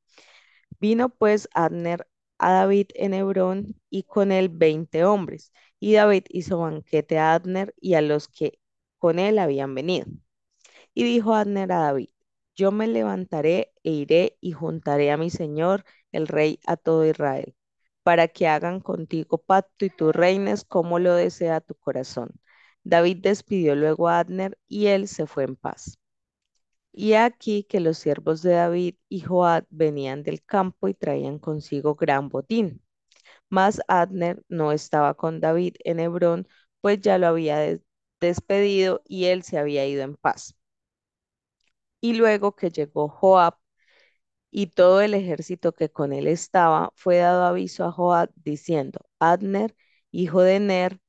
Vino 0.80 1.08
pues 1.10 1.48
Abner 1.54 2.06
a 2.38 2.52
David 2.52 2.88
en 2.94 3.14
Hebrón 3.14 3.80
y 3.90 4.04
con 4.04 4.32
él 4.32 4.48
veinte 4.50 5.04
hombres. 5.04 5.52
Y 5.84 5.92
David 5.92 6.24
hizo 6.30 6.60
banquete 6.60 7.18
a 7.18 7.34
Abner 7.34 7.74
y 7.78 7.92
a 7.92 8.00
los 8.00 8.28
que 8.28 8.58
con 8.96 9.18
él 9.18 9.38
habían 9.38 9.74
venido. 9.74 10.06
Y 10.94 11.04
dijo 11.04 11.34
Abner 11.34 11.72
a 11.72 11.80
David, 11.80 12.08
yo 12.54 12.72
me 12.72 12.86
levantaré 12.88 13.74
e 13.82 13.90
iré 13.90 14.38
y 14.40 14.52
juntaré 14.52 15.10
a 15.12 15.18
mi 15.18 15.28
señor, 15.28 15.84
el 16.10 16.26
rey, 16.26 16.58
a 16.66 16.78
todo 16.78 17.04
Israel, 17.04 17.54
para 18.02 18.28
que 18.28 18.48
hagan 18.48 18.80
contigo 18.80 19.36
pacto 19.36 19.84
y 19.84 19.90
tú 19.90 20.10
reines 20.12 20.64
como 20.64 20.98
lo 20.98 21.14
desea 21.14 21.60
tu 21.60 21.74
corazón. 21.74 22.30
David 22.84 23.18
despidió 23.22 23.74
luego 23.74 24.08
a 24.08 24.20
Abner 24.20 24.58
y 24.66 24.86
él 24.86 25.06
se 25.06 25.26
fue 25.26 25.44
en 25.44 25.56
paz. 25.56 25.98
Y 26.92 27.14
aquí 27.14 27.64
que 27.64 27.80
los 27.80 27.98
siervos 27.98 28.42
de 28.42 28.52
David 28.52 28.96
y 29.10 29.20
Joab 29.20 29.66
venían 29.70 30.22
del 30.22 30.42
campo 30.44 30.88
y 30.88 30.94
traían 30.94 31.38
consigo 31.38 31.94
gran 31.94 32.30
botín. 32.30 32.83
Mas 33.50 33.80
Abner 33.88 34.42
no 34.48 34.72
estaba 34.72 35.14
con 35.14 35.40
David 35.40 35.76
en 35.84 36.00
Hebrón, 36.00 36.48
pues 36.80 37.00
ya 37.00 37.18
lo 37.18 37.28
había 37.28 37.58
des- 37.58 37.80
despedido 38.20 39.02
y 39.06 39.26
él 39.26 39.42
se 39.44 39.58
había 39.58 39.86
ido 39.86 40.02
en 40.04 40.16
paz. 40.16 40.56
Y 42.00 42.12
luego 42.14 42.54
que 42.54 42.70
llegó 42.70 43.08
Joab 43.08 43.54
y 44.52 44.68
todo 44.68 45.00
el 45.02 45.14
ejército 45.14 45.72
que 45.74 45.90
con 45.90 46.12
él 46.14 46.26
estaba, 46.28 46.92
fue 46.96 47.18
dado 47.18 47.44
aviso 47.44 47.84
a 47.84 47.92
Joab 47.92 48.30
diciendo, 48.36 49.00
Abner, 49.20 49.76
hijo 50.12 50.42
de 50.42 50.60
Ner, 50.60 51.00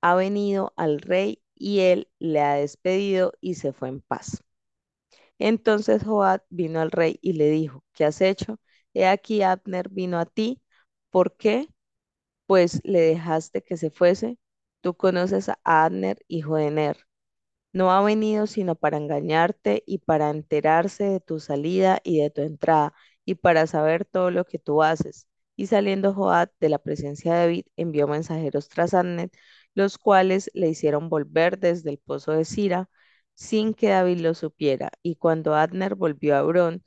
ha 0.00 0.14
venido 0.14 0.72
al 0.76 1.00
rey 1.00 1.42
y 1.54 1.80
él 1.80 2.08
le 2.18 2.40
ha 2.40 2.54
despedido 2.54 3.32
y 3.42 3.54
se 3.56 3.72
fue 3.74 3.88
en 3.90 4.00
paz. 4.00 4.42
Entonces 5.38 6.04
Joab 6.04 6.42
vino 6.50 6.80
al 6.80 6.90
rey 6.90 7.18
y 7.22 7.34
le 7.34 7.50
dijo, 7.50 7.84
¿qué 7.94 8.04
has 8.06 8.20
hecho? 8.20 8.60
He 8.94 9.06
aquí 9.06 9.42
Abner 9.42 9.88
vino 9.90 10.18
a 10.18 10.26
ti. 10.26 10.62
¿Por 11.16 11.34
qué? 11.36 11.68
Pues 12.46 12.80
le 12.84 13.00
dejaste 13.00 13.62
que 13.62 13.76
se 13.78 13.90
fuese. 13.90 14.38
Tú 14.82 14.96
conoces 14.96 15.48
a 15.50 15.58
Abner, 15.64 16.18
hijo 16.28 16.56
de 16.56 16.70
Ner 16.70 16.98
no 17.72 17.92
ha 17.92 18.02
venido 18.04 18.46
sino 18.48 18.74
para 18.76 18.98
engañarte 18.98 19.84
y 19.86 19.98
para 19.98 20.30
enterarse 20.30 21.04
de 21.04 21.20
tu 21.20 21.40
salida 21.40 22.00
y 22.04 22.20
de 22.20 22.30
tu 22.30 22.42
entrada 22.42 22.94
y 23.24 23.36
para 23.36 23.66
saber 23.68 24.04
todo 24.06 24.30
lo 24.32 24.44
que 24.46 24.58
tú 24.58 24.82
haces. 24.82 25.28
Y 25.56 25.66
saliendo 25.68 26.14
Joab 26.14 26.50
de 26.60 26.68
la 26.70 26.78
presencia 26.80 27.34
de 27.34 27.40
David, 27.40 27.66
envió 27.76 28.08
mensajeros 28.08 28.68
tras 28.70 28.94
Abner, 28.94 29.30
los 29.74 29.98
cuales 29.98 30.50
le 30.54 30.68
hicieron 30.70 31.08
volver 31.10 31.58
desde 31.60 31.90
el 31.90 31.98
pozo 31.98 32.32
de 32.32 32.44
Sira, 32.46 32.90
sin 33.34 33.74
que 33.74 33.88
David 33.90 34.20
lo 34.20 34.34
supiera. 34.34 34.90
Y 35.02 35.16
cuando 35.16 35.54
Abner 35.54 35.94
volvió 35.96 36.36
a 36.36 36.40
Hebrón, 36.40 36.84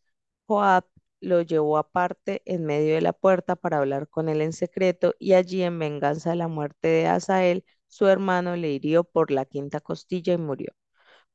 Joab 0.47 0.85
lo 1.21 1.41
llevó 1.41 1.77
aparte 1.77 2.41
en 2.45 2.65
medio 2.65 2.95
de 2.95 3.01
la 3.01 3.13
puerta 3.13 3.55
para 3.55 3.79
hablar 3.79 4.07
con 4.09 4.29
él 4.29 4.41
en 4.41 4.53
secreto, 4.53 5.15
y 5.19 5.33
allí 5.33 5.63
en 5.63 5.79
venganza 5.79 6.31
de 6.31 6.35
la 6.37 6.47
muerte 6.47 6.87
de 6.89 7.07
Asael, 7.07 7.65
su 7.87 8.07
hermano 8.07 8.55
le 8.55 8.71
hirió 8.71 9.03
por 9.03 9.31
la 9.31 9.45
quinta 9.45 9.79
costilla 9.81 10.33
y 10.33 10.37
murió. 10.37 10.73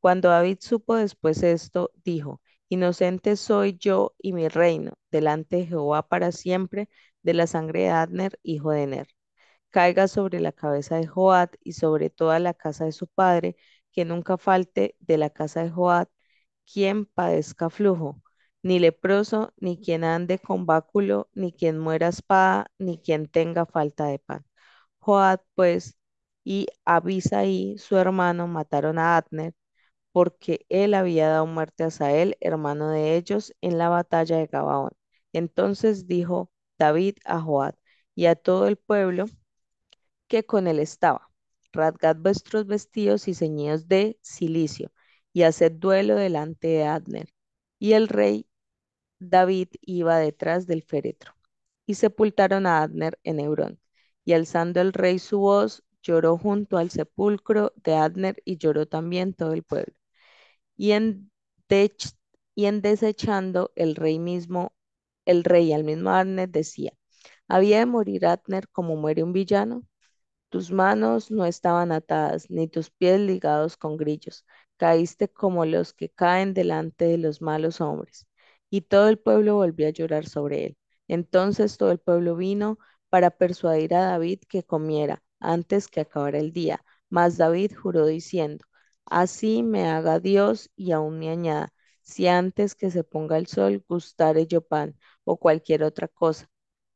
Cuando 0.00 0.28
David 0.30 0.58
supo 0.60 0.96
después 0.96 1.42
esto, 1.42 1.90
dijo, 2.04 2.40
Inocente 2.68 3.36
soy 3.36 3.76
yo 3.78 4.14
y 4.18 4.32
mi 4.32 4.48
reino 4.48 4.94
delante 5.10 5.56
de 5.56 5.66
Jehová 5.66 6.06
para 6.08 6.32
siempre 6.32 6.88
de 7.22 7.34
la 7.34 7.46
sangre 7.46 7.82
de 7.82 7.90
Adner, 7.90 8.38
hijo 8.42 8.70
de 8.72 8.86
Ner. 8.86 9.08
Caiga 9.70 10.08
sobre 10.08 10.40
la 10.40 10.52
cabeza 10.52 10.96
de 10.96 11.06
Joad 11.06 11.50
y 11.62 11.72
sobre 11.74 12.10
toda 12.10 12.38
la 12.38 12.54
casa 12.54 12.84
de 12.86 12.92
su 12.92 13.08
padre, 13.08 13.56
que 13.92 14.04
nunca 14.04 14.38
falte 14.38 14.96
de 15.00 15.18
la 15.18 15.30
casa 15.30 15.62
de 15.64 15.70
Joad 15.70 16.08
quien 16.66 17.06
padezca 17.06 17.70
flujo, 17.70 18.22
ni 18.64 18.80
leproso, 18.80 19.54
ni 19.58 19.78
quien 19.80 20.04
ande 20.04 20.40
con 20.40 20.66
báculo, 20.66 21.30
ni 21.34 21.52
quien 21.52 21.78
muera 21.78 22.08
espada, 22.08 22.68
ni 22.80 22.98
quien 22.98 23.28
tenga 23.28 23.66
falta 23.66 24.06
de 24.06 24.18
pan. 24.20 24.46
Joad, 25.00 25.40
pues, 25.54 25.98
y 26.44 26.68
Abisaí, 26.84 27.78
su 27.78 27.96
hermano, 27.96 28.48
mataron 28.48 28.98
a 28.98 29.16
Adner 29.18 29.54
porque 30.12 30.66
él 30.70 30.94
había 30.94 31.28
dado 31.28 31.46
muerte 31.46 31.84
a 31.84 31.88
Asael, 31.88 32.36
hermano 32.40 32.90
de 32.90 33.16
ellos, 33.16 33.54
en 33.60 33.78
la 33.78 33.88
batalla 33.90 34.38
de 34.38 34.46
Gabaón. 34.46 34.92
Entonces 35.32 36.06
dijo 36.08 36.50
David 36.78 37.16
a 37.24 37.40
Joab 37.40 37.76
y 38.14 38.26
a 38.26 38.36
todo 38.36 38.68
el 38.68 38.76
pueblo 38.76 39.26
que 40.28 40.44
con 40.44 40.66
él 40.66 40.78
estaba, 40.80 41.30
rasgad 41.72 42.16
vuestros 42.16 42.66
vestidos 42.66 43.28
y 43.28 43.34
ceñidos 43.34 43.88
de 43.88 44.18
cilicio, 44.22 44.92
y 45.32 45.42
haced 45.42 45.72
duelo 45.72 46.16
delante 46.16 46.68
de 46.68 46.84
Abner. 46.84 47.28
Y 47.78 47.92
el 47.92 48.08
rey 48.08 48.46
David 49.18 49.68
iba 49.82 50.18
detrás 50.18 50.66
del 50.66 50.82
féretro. 50.82 51.34
Y 51.86 51.94
sepultaron 51.94 52.66
a 52.66 52.82
Abner 52.82 53.18
en 53.24 53.40
Hebrón. 53.40 53.80
Y 54.24 54.32
alzando 54.34 54.80
el 54.80 54.92
rey 54.92 55.18
su 55.18 55.40
voz, 55.40 55.84
lloró 56.02 56.38
junto 56.38 56.78
al 56.78 56.90
sepulcro 56.90 57.72
de 57.84 57.94
Abner 57.96 58.42
y 58.44 58.58
lloró 58.58 58.86
también 58.86 59.34
todo 59.34 59.52
el 59.54 59.62
pueblo 59.64 59.94
y 60.76 60.92
en, 60.92 61.30
y 62.54 62.66
en 62.66 62.80
desechando 62.82 63.72
el 63.76 63.94
rey 63.96 64.18
mismo, 64.18 64.72
el 65.24 65.44
rey 65.44 65.72
al 65.72 65.84
mismo 65.84 66.10
Abner 66.10 66.48
decía, 66.48 66.92
¿había 67.48 67.78
de 67.80 67.86
morir 67.86 68.26
Abner 68.26 68.68
como 68.70 68.96
muere 68.96 69.22
un 69.22 69.32
villano? 69.32 69.84
Tus 70.50 70.70
manos 70.72 71.30
no 71.30 71.46
estaban 71.46 71.92
atadas, 71.92 72.50
ni 72.50 72.68
tus 72.68 72.90
pies 72.90 73.20
ligados 73.20 73.76
con 73.76 73.96
grillos. 73.98 74.46
Caíste 74.78 75.28
como 75.28 75.66
los 75.66 75.92
que 75.94 76.10
caen 76.10 76.54
delante 76.54 77.06
de 77.06 77.18
los 77.18 77.42
malos 77.42 77.80
hombres. 77.82 78.26
Y 78.70 78.82
todo 78.82 79.08
el 79.08 79.18
pueblo 79.18 79.56
volvió 79.56 79.86
a 79.88 79.90
llorar 79.90 80.26
sobre 80.26 80.66
él. 80.66 80.76
Entonces 81.08 81.76
todo 81.78 81.90
el 81.92 81.98
pueblo 81.98 82.36
vino 82.36 82.78
para 83.08 83.30
persuadir 83.30 83.94
a 83.94 84.02
David 84.06 84.40
que 84.48 84.62
comiera 84.64 85.22
antes 85.40 85.88
que 85.88 86.00
acabara 86.00 86.38
el 86.38 86.52
día. 86.52 86.84
Mas 87.08 87.36
David 87.36 87.72
juró 87.76 88.06
diciendo, 88.06 88.64
Así 89.06 89.62
me 89.62 89.88
haga 89.88 90.20
Dios 90.20 90.70
y 90.76 90.92
aún 90.92 91.18
me 91.18 91.30
añada, 91.30 91.72
si 92.02 92.26
antes 92.28 92.74
que 92.74 92.90
se 92.90 93.04
ponga 93.04 93.36
el 93.38 93.46
sol 93.46 93.84
gustare 93.88 94.46
yo 94.46 94.60
pan 94.62 94.96
o 95.24 95.36
cualquier 95.38 95.82
otra 95.84 96.08
cosa 96.08 96.48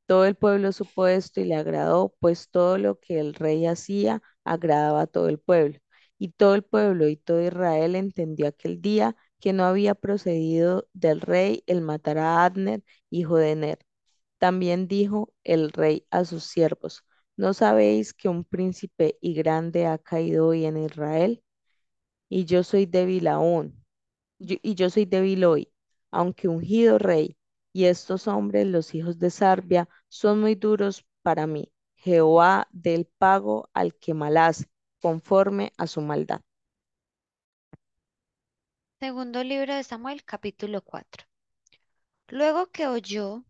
todo 0.06 0.24
el 0.26 0.34
pueblo 0.36 0.72
supo 0.72 1.06
esto 1.06 1.40
y 1.40 1.44
le 1.44 1.54
agradó, 1.56 2.14
pues 2.20 2.50
todo 2.50 2.78
lo 2.78 2.98
que 3.00 3.20
el 3.20 3.34
rey 3.34 3.66
hacía 3.66 4.22
agradaba 4.44 5.02
a 5.02 5.06
todo 5.06 5.28
el 5.28 5.38
pueblo. 5.38 5.78
Y 6.18 6.30
todo 6.32 6.54
el 6.54 6.62
pueblo 6.64 7.08
y 7.08 7.16
todo 7.16 7.40
Israel 7.42 7.94
entendió 7.94 8.48
aquel 8.48 8.80
día 8.80 9.16
que 9.40 9.52
no 9.52 9.64
había 9.64 9.94
procedido 9.94 10.88
del 10.92 11.20
rey 11.20 11.62
el 11.66 11.80
matar 11.82 12.18
a 12.18 12.44
Adner, 12.44 12.82
hijo 13.10 13.36
de 13.36 13.56
Ner. 13.56 13.78
También 14.38 14.88
dijo 14.88 15.32
el 15.44 15.72
rey 15.72 16.06
a 16.10 16.24
sus 16.24 16.44
siervos, 16.44 17.04
¿no 17.36 17.54
sabéis 17.54 18.14
que 18.14 18.28
un 18.28 18.44
príncipe 18.44 19.18
y 19.20 19.34
grande 19.34 19.86
ha 19.86 19.98
caído 19.98 20.48
hoy 20.48 20.64
en 20.66 20.76
Israel? 20.78 21.42
Y 22.28 22.44
yo 22.46 22.64
soy 22.64 22.86
débil 22.86 23.26
aún 23.28 23.84
y 24.38 24.74
yo 24.74 24.90
soy 24.90 25.04
débil 25.04 25.44
hoy, 25.44 25.72
aunque 26.10 26.48
ungido 26.48 26.98
rey, 26.98 27.36
y 27.72 27.84
estos 27.86 28.28
hombres, 28.28 28.66
los 28.66 28.94
hijos 28.94 29.18
de 29.18 29.30
Sarbia, 29.30 29.88
son 30.08 30.40
muy 30.40 30.54
duros 30.54 31.06
para 31.22 31.46
mí. 31.46 31.72
Jehová 31.96 32.68
del 32.72 33.06
pago 33.06 33.68
al 33.74 33.94
que 33.96 34.14
mal 34.14 34.36
hace, 34.36 34.66
conforme 35.00 35.72
a 35.76 35.86
su 35.86 36.00
maldad. 36.00 36.40
Segundo 39.00 39.42
libro 39.42 39.74
de 39.74 39.82
Samuel, 39.82 40.24
capítulo 40.24 40.82
4. 40.82 41.26
Luego 42.28 42.70
que 42.70 42.86
oyó 42.86 43.44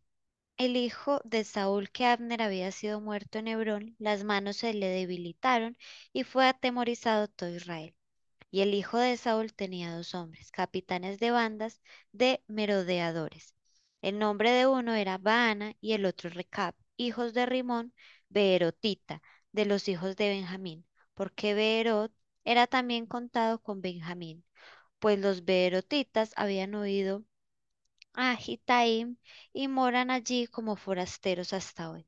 el 0.58 0.76
hijo 0.76 1.20
de 1.24 1.44
Saúl 1.44 1.90
que 1.90 2.06
Abner 2.06 2.42
había 2.42 2.72
sido 2.72 3.00
muerto 3.00 3.38
en 3.38 3.48
Hebrón, 3.48 3.96
las 3.98 4.24
manos 4.24 4.58
se 4.58 4.74
le 4.74 4.88
debilitaron 4.88 5.76
y 6.12 6.24
fue 6.24 6.46
atemorizado 6.48 7.28
todo 7.28 7.50
Israel. 7.50 7.94
Y 8.50 8.62
el 8.62 8.74
hijo 8.74 8.98
de 8.98 9.16
Saúl 9.18 9.54
tenía 9.54 9.94
dos 9.96 10.14
hombres, 10.14 10.50
capitanes 10.52 11.20
de 11.20 11.30
bandas 11.32 11.82
de 12.12 12.42
merodeadores. 12.48 13.54
El 14.02 14.18
nombre 14.18 14.52
de 14.52 14.66
uno 14.68 14.94
era 14.94 15.18
Baana 15.18 15.74
y 15.80 15.94
el 15.94 16.06
otro 16.06 16.30
Recab, 16.30 16.74
hijos 16.96 17.34
de 17.34 17.46
Rimón, 17.46 17.94
Beerotita, 18.30 19.22
de 19.52 19.66
los 19.66 19.88
hijos 19.88 20.16
de 20.16 20.28
Benjamín, 20.30 20.87
porque 21.14 21.54
Beerot 21.54 22.12
era 22.44 22.66
también 22.66 23.06
contado 23.06 23.61
con 23.62 23.82
Benjamín, 23.82 24.44
pues 25.00 25.18
los 25.18 25.44
Beerotitas 25.44 26.32
habían 26.37 26.74
huido 26.74 27.24
a 28.14 28.37
Gitaim 28.37 29.16
y 29.52 29.68
moran 29.68 30.11
allí 30.11 30.46
como 30.46 30.76
forasteros 30.76 31.52
hasta 31.54 31.90
hoy. 31.90 32.06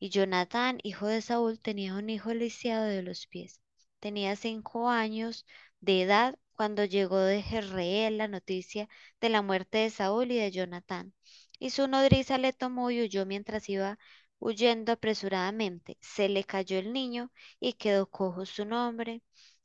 Y 0.00 0.10
Jonatán, 0.10 0.78
hijo 0.82 1.06
de 1.06 1.22
Saúl, 1.22 1.60
tenía 1.60 1.94
un 1.94 2.10
hijo 2.10 2.34
lisiado 2.34 2.84
de 2.84 3.02
los 3.02 3.26
pies. 3.28 3.60
Tenía 4.00 4.36
cinco 4.36 4.88
años 4.90 5.46
de 5.80 6.02
edad 6.02 6.38
cuando 6.54 6.84
llegó 6.84 7.18
de 7.20 7.42
Jezreel 7.42 8.18
la 8.18 8.28
noticia 8.28 8.88
de 9.20 9.28
la 9.30 9.42
muerte 9.42 9.78
de 9.78 9.90
Saúl 9.90 10.32
y 10.32 10.36
de 10.38 10.50
Jonatán. 10.50 11.14
Y 11.58 11.70
su 11.70 11.86
nodriza 11.88 12.38
le 12.38 12.52
tomó 12.52 12.90
y 12.90 13.02
huyó 13.02 13.26
mientras 13.26 13.68
iba 13.68 13.98
huyendo 14.40 14.92
apresuradamente. 14.92 15.96
Se 16.00 16.28
le 16.28 16.44
cayó 16.44 16.78
el 16.78 16.92
niño 16.92 17.30
y 17.60 17.74
quedó 17.74 18.06
cojo. 18.10 18.46
Su 18.46 18.64
nombre 18.64 19.22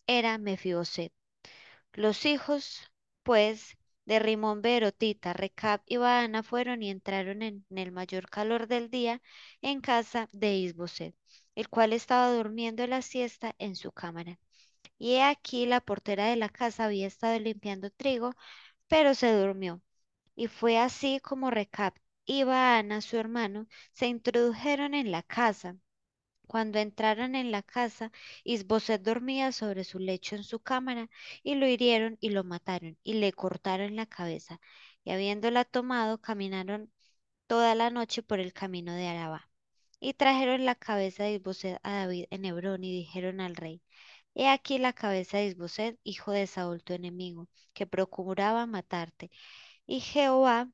era 0.07 0.37
Mefiboset. 0.37 1.11
Los 1.95 2.25
hijos, 2.27 2.91
pues, 3.23 3.75
de 4.05 4.19
Rimón, 4.19 4.61
Berotita, 4.61 5.33
Recab 5.33 5.81
y 5.87 5.97
Baana 5.97 6.43
fueron 6.43 6.83
y 6.83 6.91
entraron 6.91 7.41
en, 7.41 7.65
el 7.71 7.91
mayor 7.91 8.29
calor 8.29 8.67
del 8.67 8.89
día 8.91 9.19
en 9.61 9.81
casa 9.81 10.29
de 10.31 10.55
Isboset, 10.57 11.15
el 11.55 11.67
cual 11.69 11.93
estaba 11.93 12.31
durmiendo 12.31 12.85
la 12.85 13.01
siesta 13.01 13.55
en 13.57 13.75
su 13.75 13.91
cámara. 13.91 14.39
Y 14.99 15.17
aquí 15.19 15.65
la 15.67 15.81
portera 15.81 16.27
de 16.27 16.37
la 16.37 16.49
casa 16.49 16.85
había 16.85 17.07
estado 17.07 17.39
limpiando 17.39 17.89
trigo, 17.91 18.35
pero 18.87 19.15
se 19.15 19.33
durmió. 19.33 19.81
Y 20.35 20.47
fue 20.47 20.77
así 20.79 21.19
como 21.21 21.51
Recab 21.51 21.93
y 22.25 22.43
Baana, 22.43 23.01
su 23.01 23.17
hermano, 23.17 23.67
se 23.93 24.07
introdujeron 24.07 24.93
en 24.95 25.11
la 25.11 25.23
casa. 25.23 25.77
Cuando 26.45 26.79
entraron 26.79 27.35
en 27.35 27.51
la 27.51 27.61
casa, 27.63 28.11
Isboset 28.43 29.01
dormía 29.01 29.51
sobre 29.51 29.83
su 29.83 29.99
lecho 29.99 30.35
en 30.35 30.43
su 30.43 30.59
cámara, 30.59 31.09
y 31.43 31.55
lo 31.55 31.67
hirieron 31.67 32.17
y 32.21 32.29
lo 32.29 32.43
mataron, 32.43 32.97
y 33.03 33.15
le 33.15 33.33
cortaron 33.33 33.95
la 33.95 34.05
cabeza, 34.05 34.59
y 35.03 35.11
habiéndola 35.11 35.65
tomado, 35.65 36.19
caminaron 36.21 36.91
toda 37.47 37.75
la 37.75 37.89
noche 37.89 38.23
por 38.23 38.39
el 38.39 38.53
camino 38.53 38.93
de 38.95 39.07
Araba. 39.07 39.49
Y 39.99 40.13
trajeron 40.13 40.65
la 40.65 40.75
cabeza 40.75 41.23
de 41.23 41.33
Isboset 41.35 41.79
a 41.83 41.93
David 41.95 42.25
en 42.31 42.45
Hebrón, 42.45 42.83
y 42.83 42.91
dijeron 42.91 43.41
al 43.41 43.55
rey, 43.55 43.81
He 44.35 44.49
aquí 44.49 44.77
la 44.79 44.93
cabeza 44.93 45.37
de 45.39 45.47
Isboset, 45.47 45.99
hijo 46.03 46.31
de 46.31 46.47
Saúl 46.47 46.83
tu 46.83 46.93
enemigo, 46.93 47.47
que 47.73 47.87
procuraba 47.87 48.65
matarte. 48.67 49.31
Y 49.87 49.99
Jehová 50.01 50.69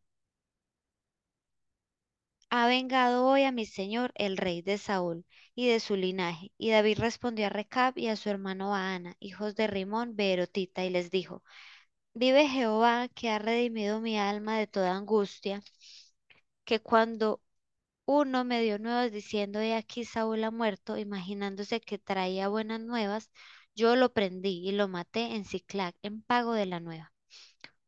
ha 2.52 2.68
vengado 2.68 3.26
hoy 3.28 3.44
a 3.46 3.52
mi 3.52 3.66
señor 3.66 4.12
el 4.16 4.38
rey 4.38 4.62
de 4.62 4.78
Saúl 4.78 5.26
y 5.56 5.68
de 5.70 5.80
su 5.80 5.96
linaje. 5.96 6.52
Y 6.60 6.70
David 6.72 7.00
respondió 7.00 7.48
a 7.48 7.50
Recab 7.50 7.98
y 7.98 8.08
a 8.10 8.16
su 8.16 8.30
hermano 8.30 8.70
Baana, 8.72 9.16
hijos 9.20 9.56
de 9.56 9.68
Rimón, 9.68 10.16
Beerotita, 10.16 10.86
y 10.86 10.92
les 10.92 11.12
dijo, 11.12 11.44
Vive 12.16 12.48
Jehová, 12.50 13.10
que 13.10 13.30
ha 13.32 13.40
redimido 13.40 14.02
mi 14.02 14.20
alma 14.20 14.58
de 14.60 14.68
toda 14.68 14.96
angustia 14.98 15.64
que 16.66 16.80
cuando 16.82 17.40
uno 18.06 18.44
me 18.46 18.62
dio 18.64 18.80
nuevas 18.80 19.12
diciendo, 19.12 19.60
he 19.62 19.76
aquí 19.76 20.06
Saúl 20.06 20.44
ha 20.46 20.52
muerto, 20.52 20.98
imaginándose 20.98 21.82
que 21.82 22.00
traía 22.00 22.48
buenas 22.50 22.80
nuevas, 22.82 23.32
yo 23.76 23.96
lo 23.98 24.14
prendí 24.14 24.68
y 24.68 24.72
lo 24.74 24.88
maté 24.90 25.36
en 25.36 25.46
Ciclac 25.46 25.96
en 26.04 26.22
pago 26.24 26.54
de 26.54 26.66
la 26.68 26.80
nueva. 26.82 27.11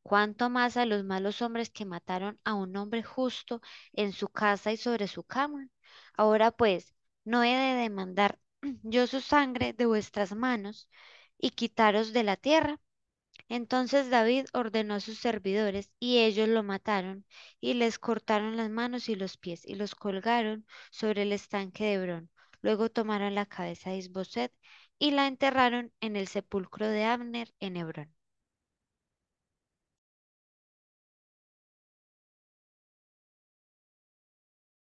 Cuánto 0.04 0.50
más 0.50 0.78
a 0.78 0.86
los 0.86 1.04
malos 1.04 1.42
hombres 1.42 1.70
que 1.70 1.86
mataron 1.86 2.40
a 2.44 2.54
un 2.54 2.76
hombre 2.78 3.04
justo 3.04 3.62
en 3.94 4.14
su 4.14 4.28
casa 4.30 4.72
y 4.72 4.78
sobre 4.78 5.08
su 5.08 5.24
cama. 5.24 5.68
Ahora 6.16 6.52
pues, 6.52 6.94
no 7.26 7.44
he 7.44 7.56
de 7.56 7.76
demandar 7.82 8.40
yo 8.84 9.08
su 9.08 9.22
sangre 9.22 9.74
de 9.74 9.86
vuestras 9.86 10.36
manos 10.36 10.90
y 11.38 11.52
quitaros 11.52 12.14
de 12.14 12.24
la 12.24 12.38
tierra. 12.38 12.80
Entonces 13.48 14.10
David 14.10 14.48
ordenó 14.54 14.96
a 14.96 15.00
sus 15.00 15.18
servidores, 15.18 15.90
y 16.00 16.20
ellos 16.20 16.50
lo 16.50 16.62
mataron, 16.64 17.26
y 17.62 17.74
les 17.76 17.98
cortaron 18.00 18.58
las 18.58 18.70
manos 18.70 19.08
y 19.10 19.16
los 19.16 19.38
pies, 19.38 19.66
y 19.66 19.76
los 19.76 19.96
colgaron 19.96 20.66
sobre 20.92 21.22
el 21.24 21.32
estanque 21.32 21.86
de 21.86 21.94
Hebrón. 21.94 22.30
Luego 22.62 22.90
tomaron 22.90 23.34
la 23.36 23.46
cabeza 23.46 23.92
de 23.92 23.98
Isboset 23.98 24.54
y 25.00 25.12
la 25.12 25.28
enterraron 25.28 25.94
en 26.02 26.16
el 26.18 26.28
sepulcro 26.28 26.88
de 26.88 27.06
Abner 27.06 27.54
en 27.62 27.78
Hebrón. 27.78 28.14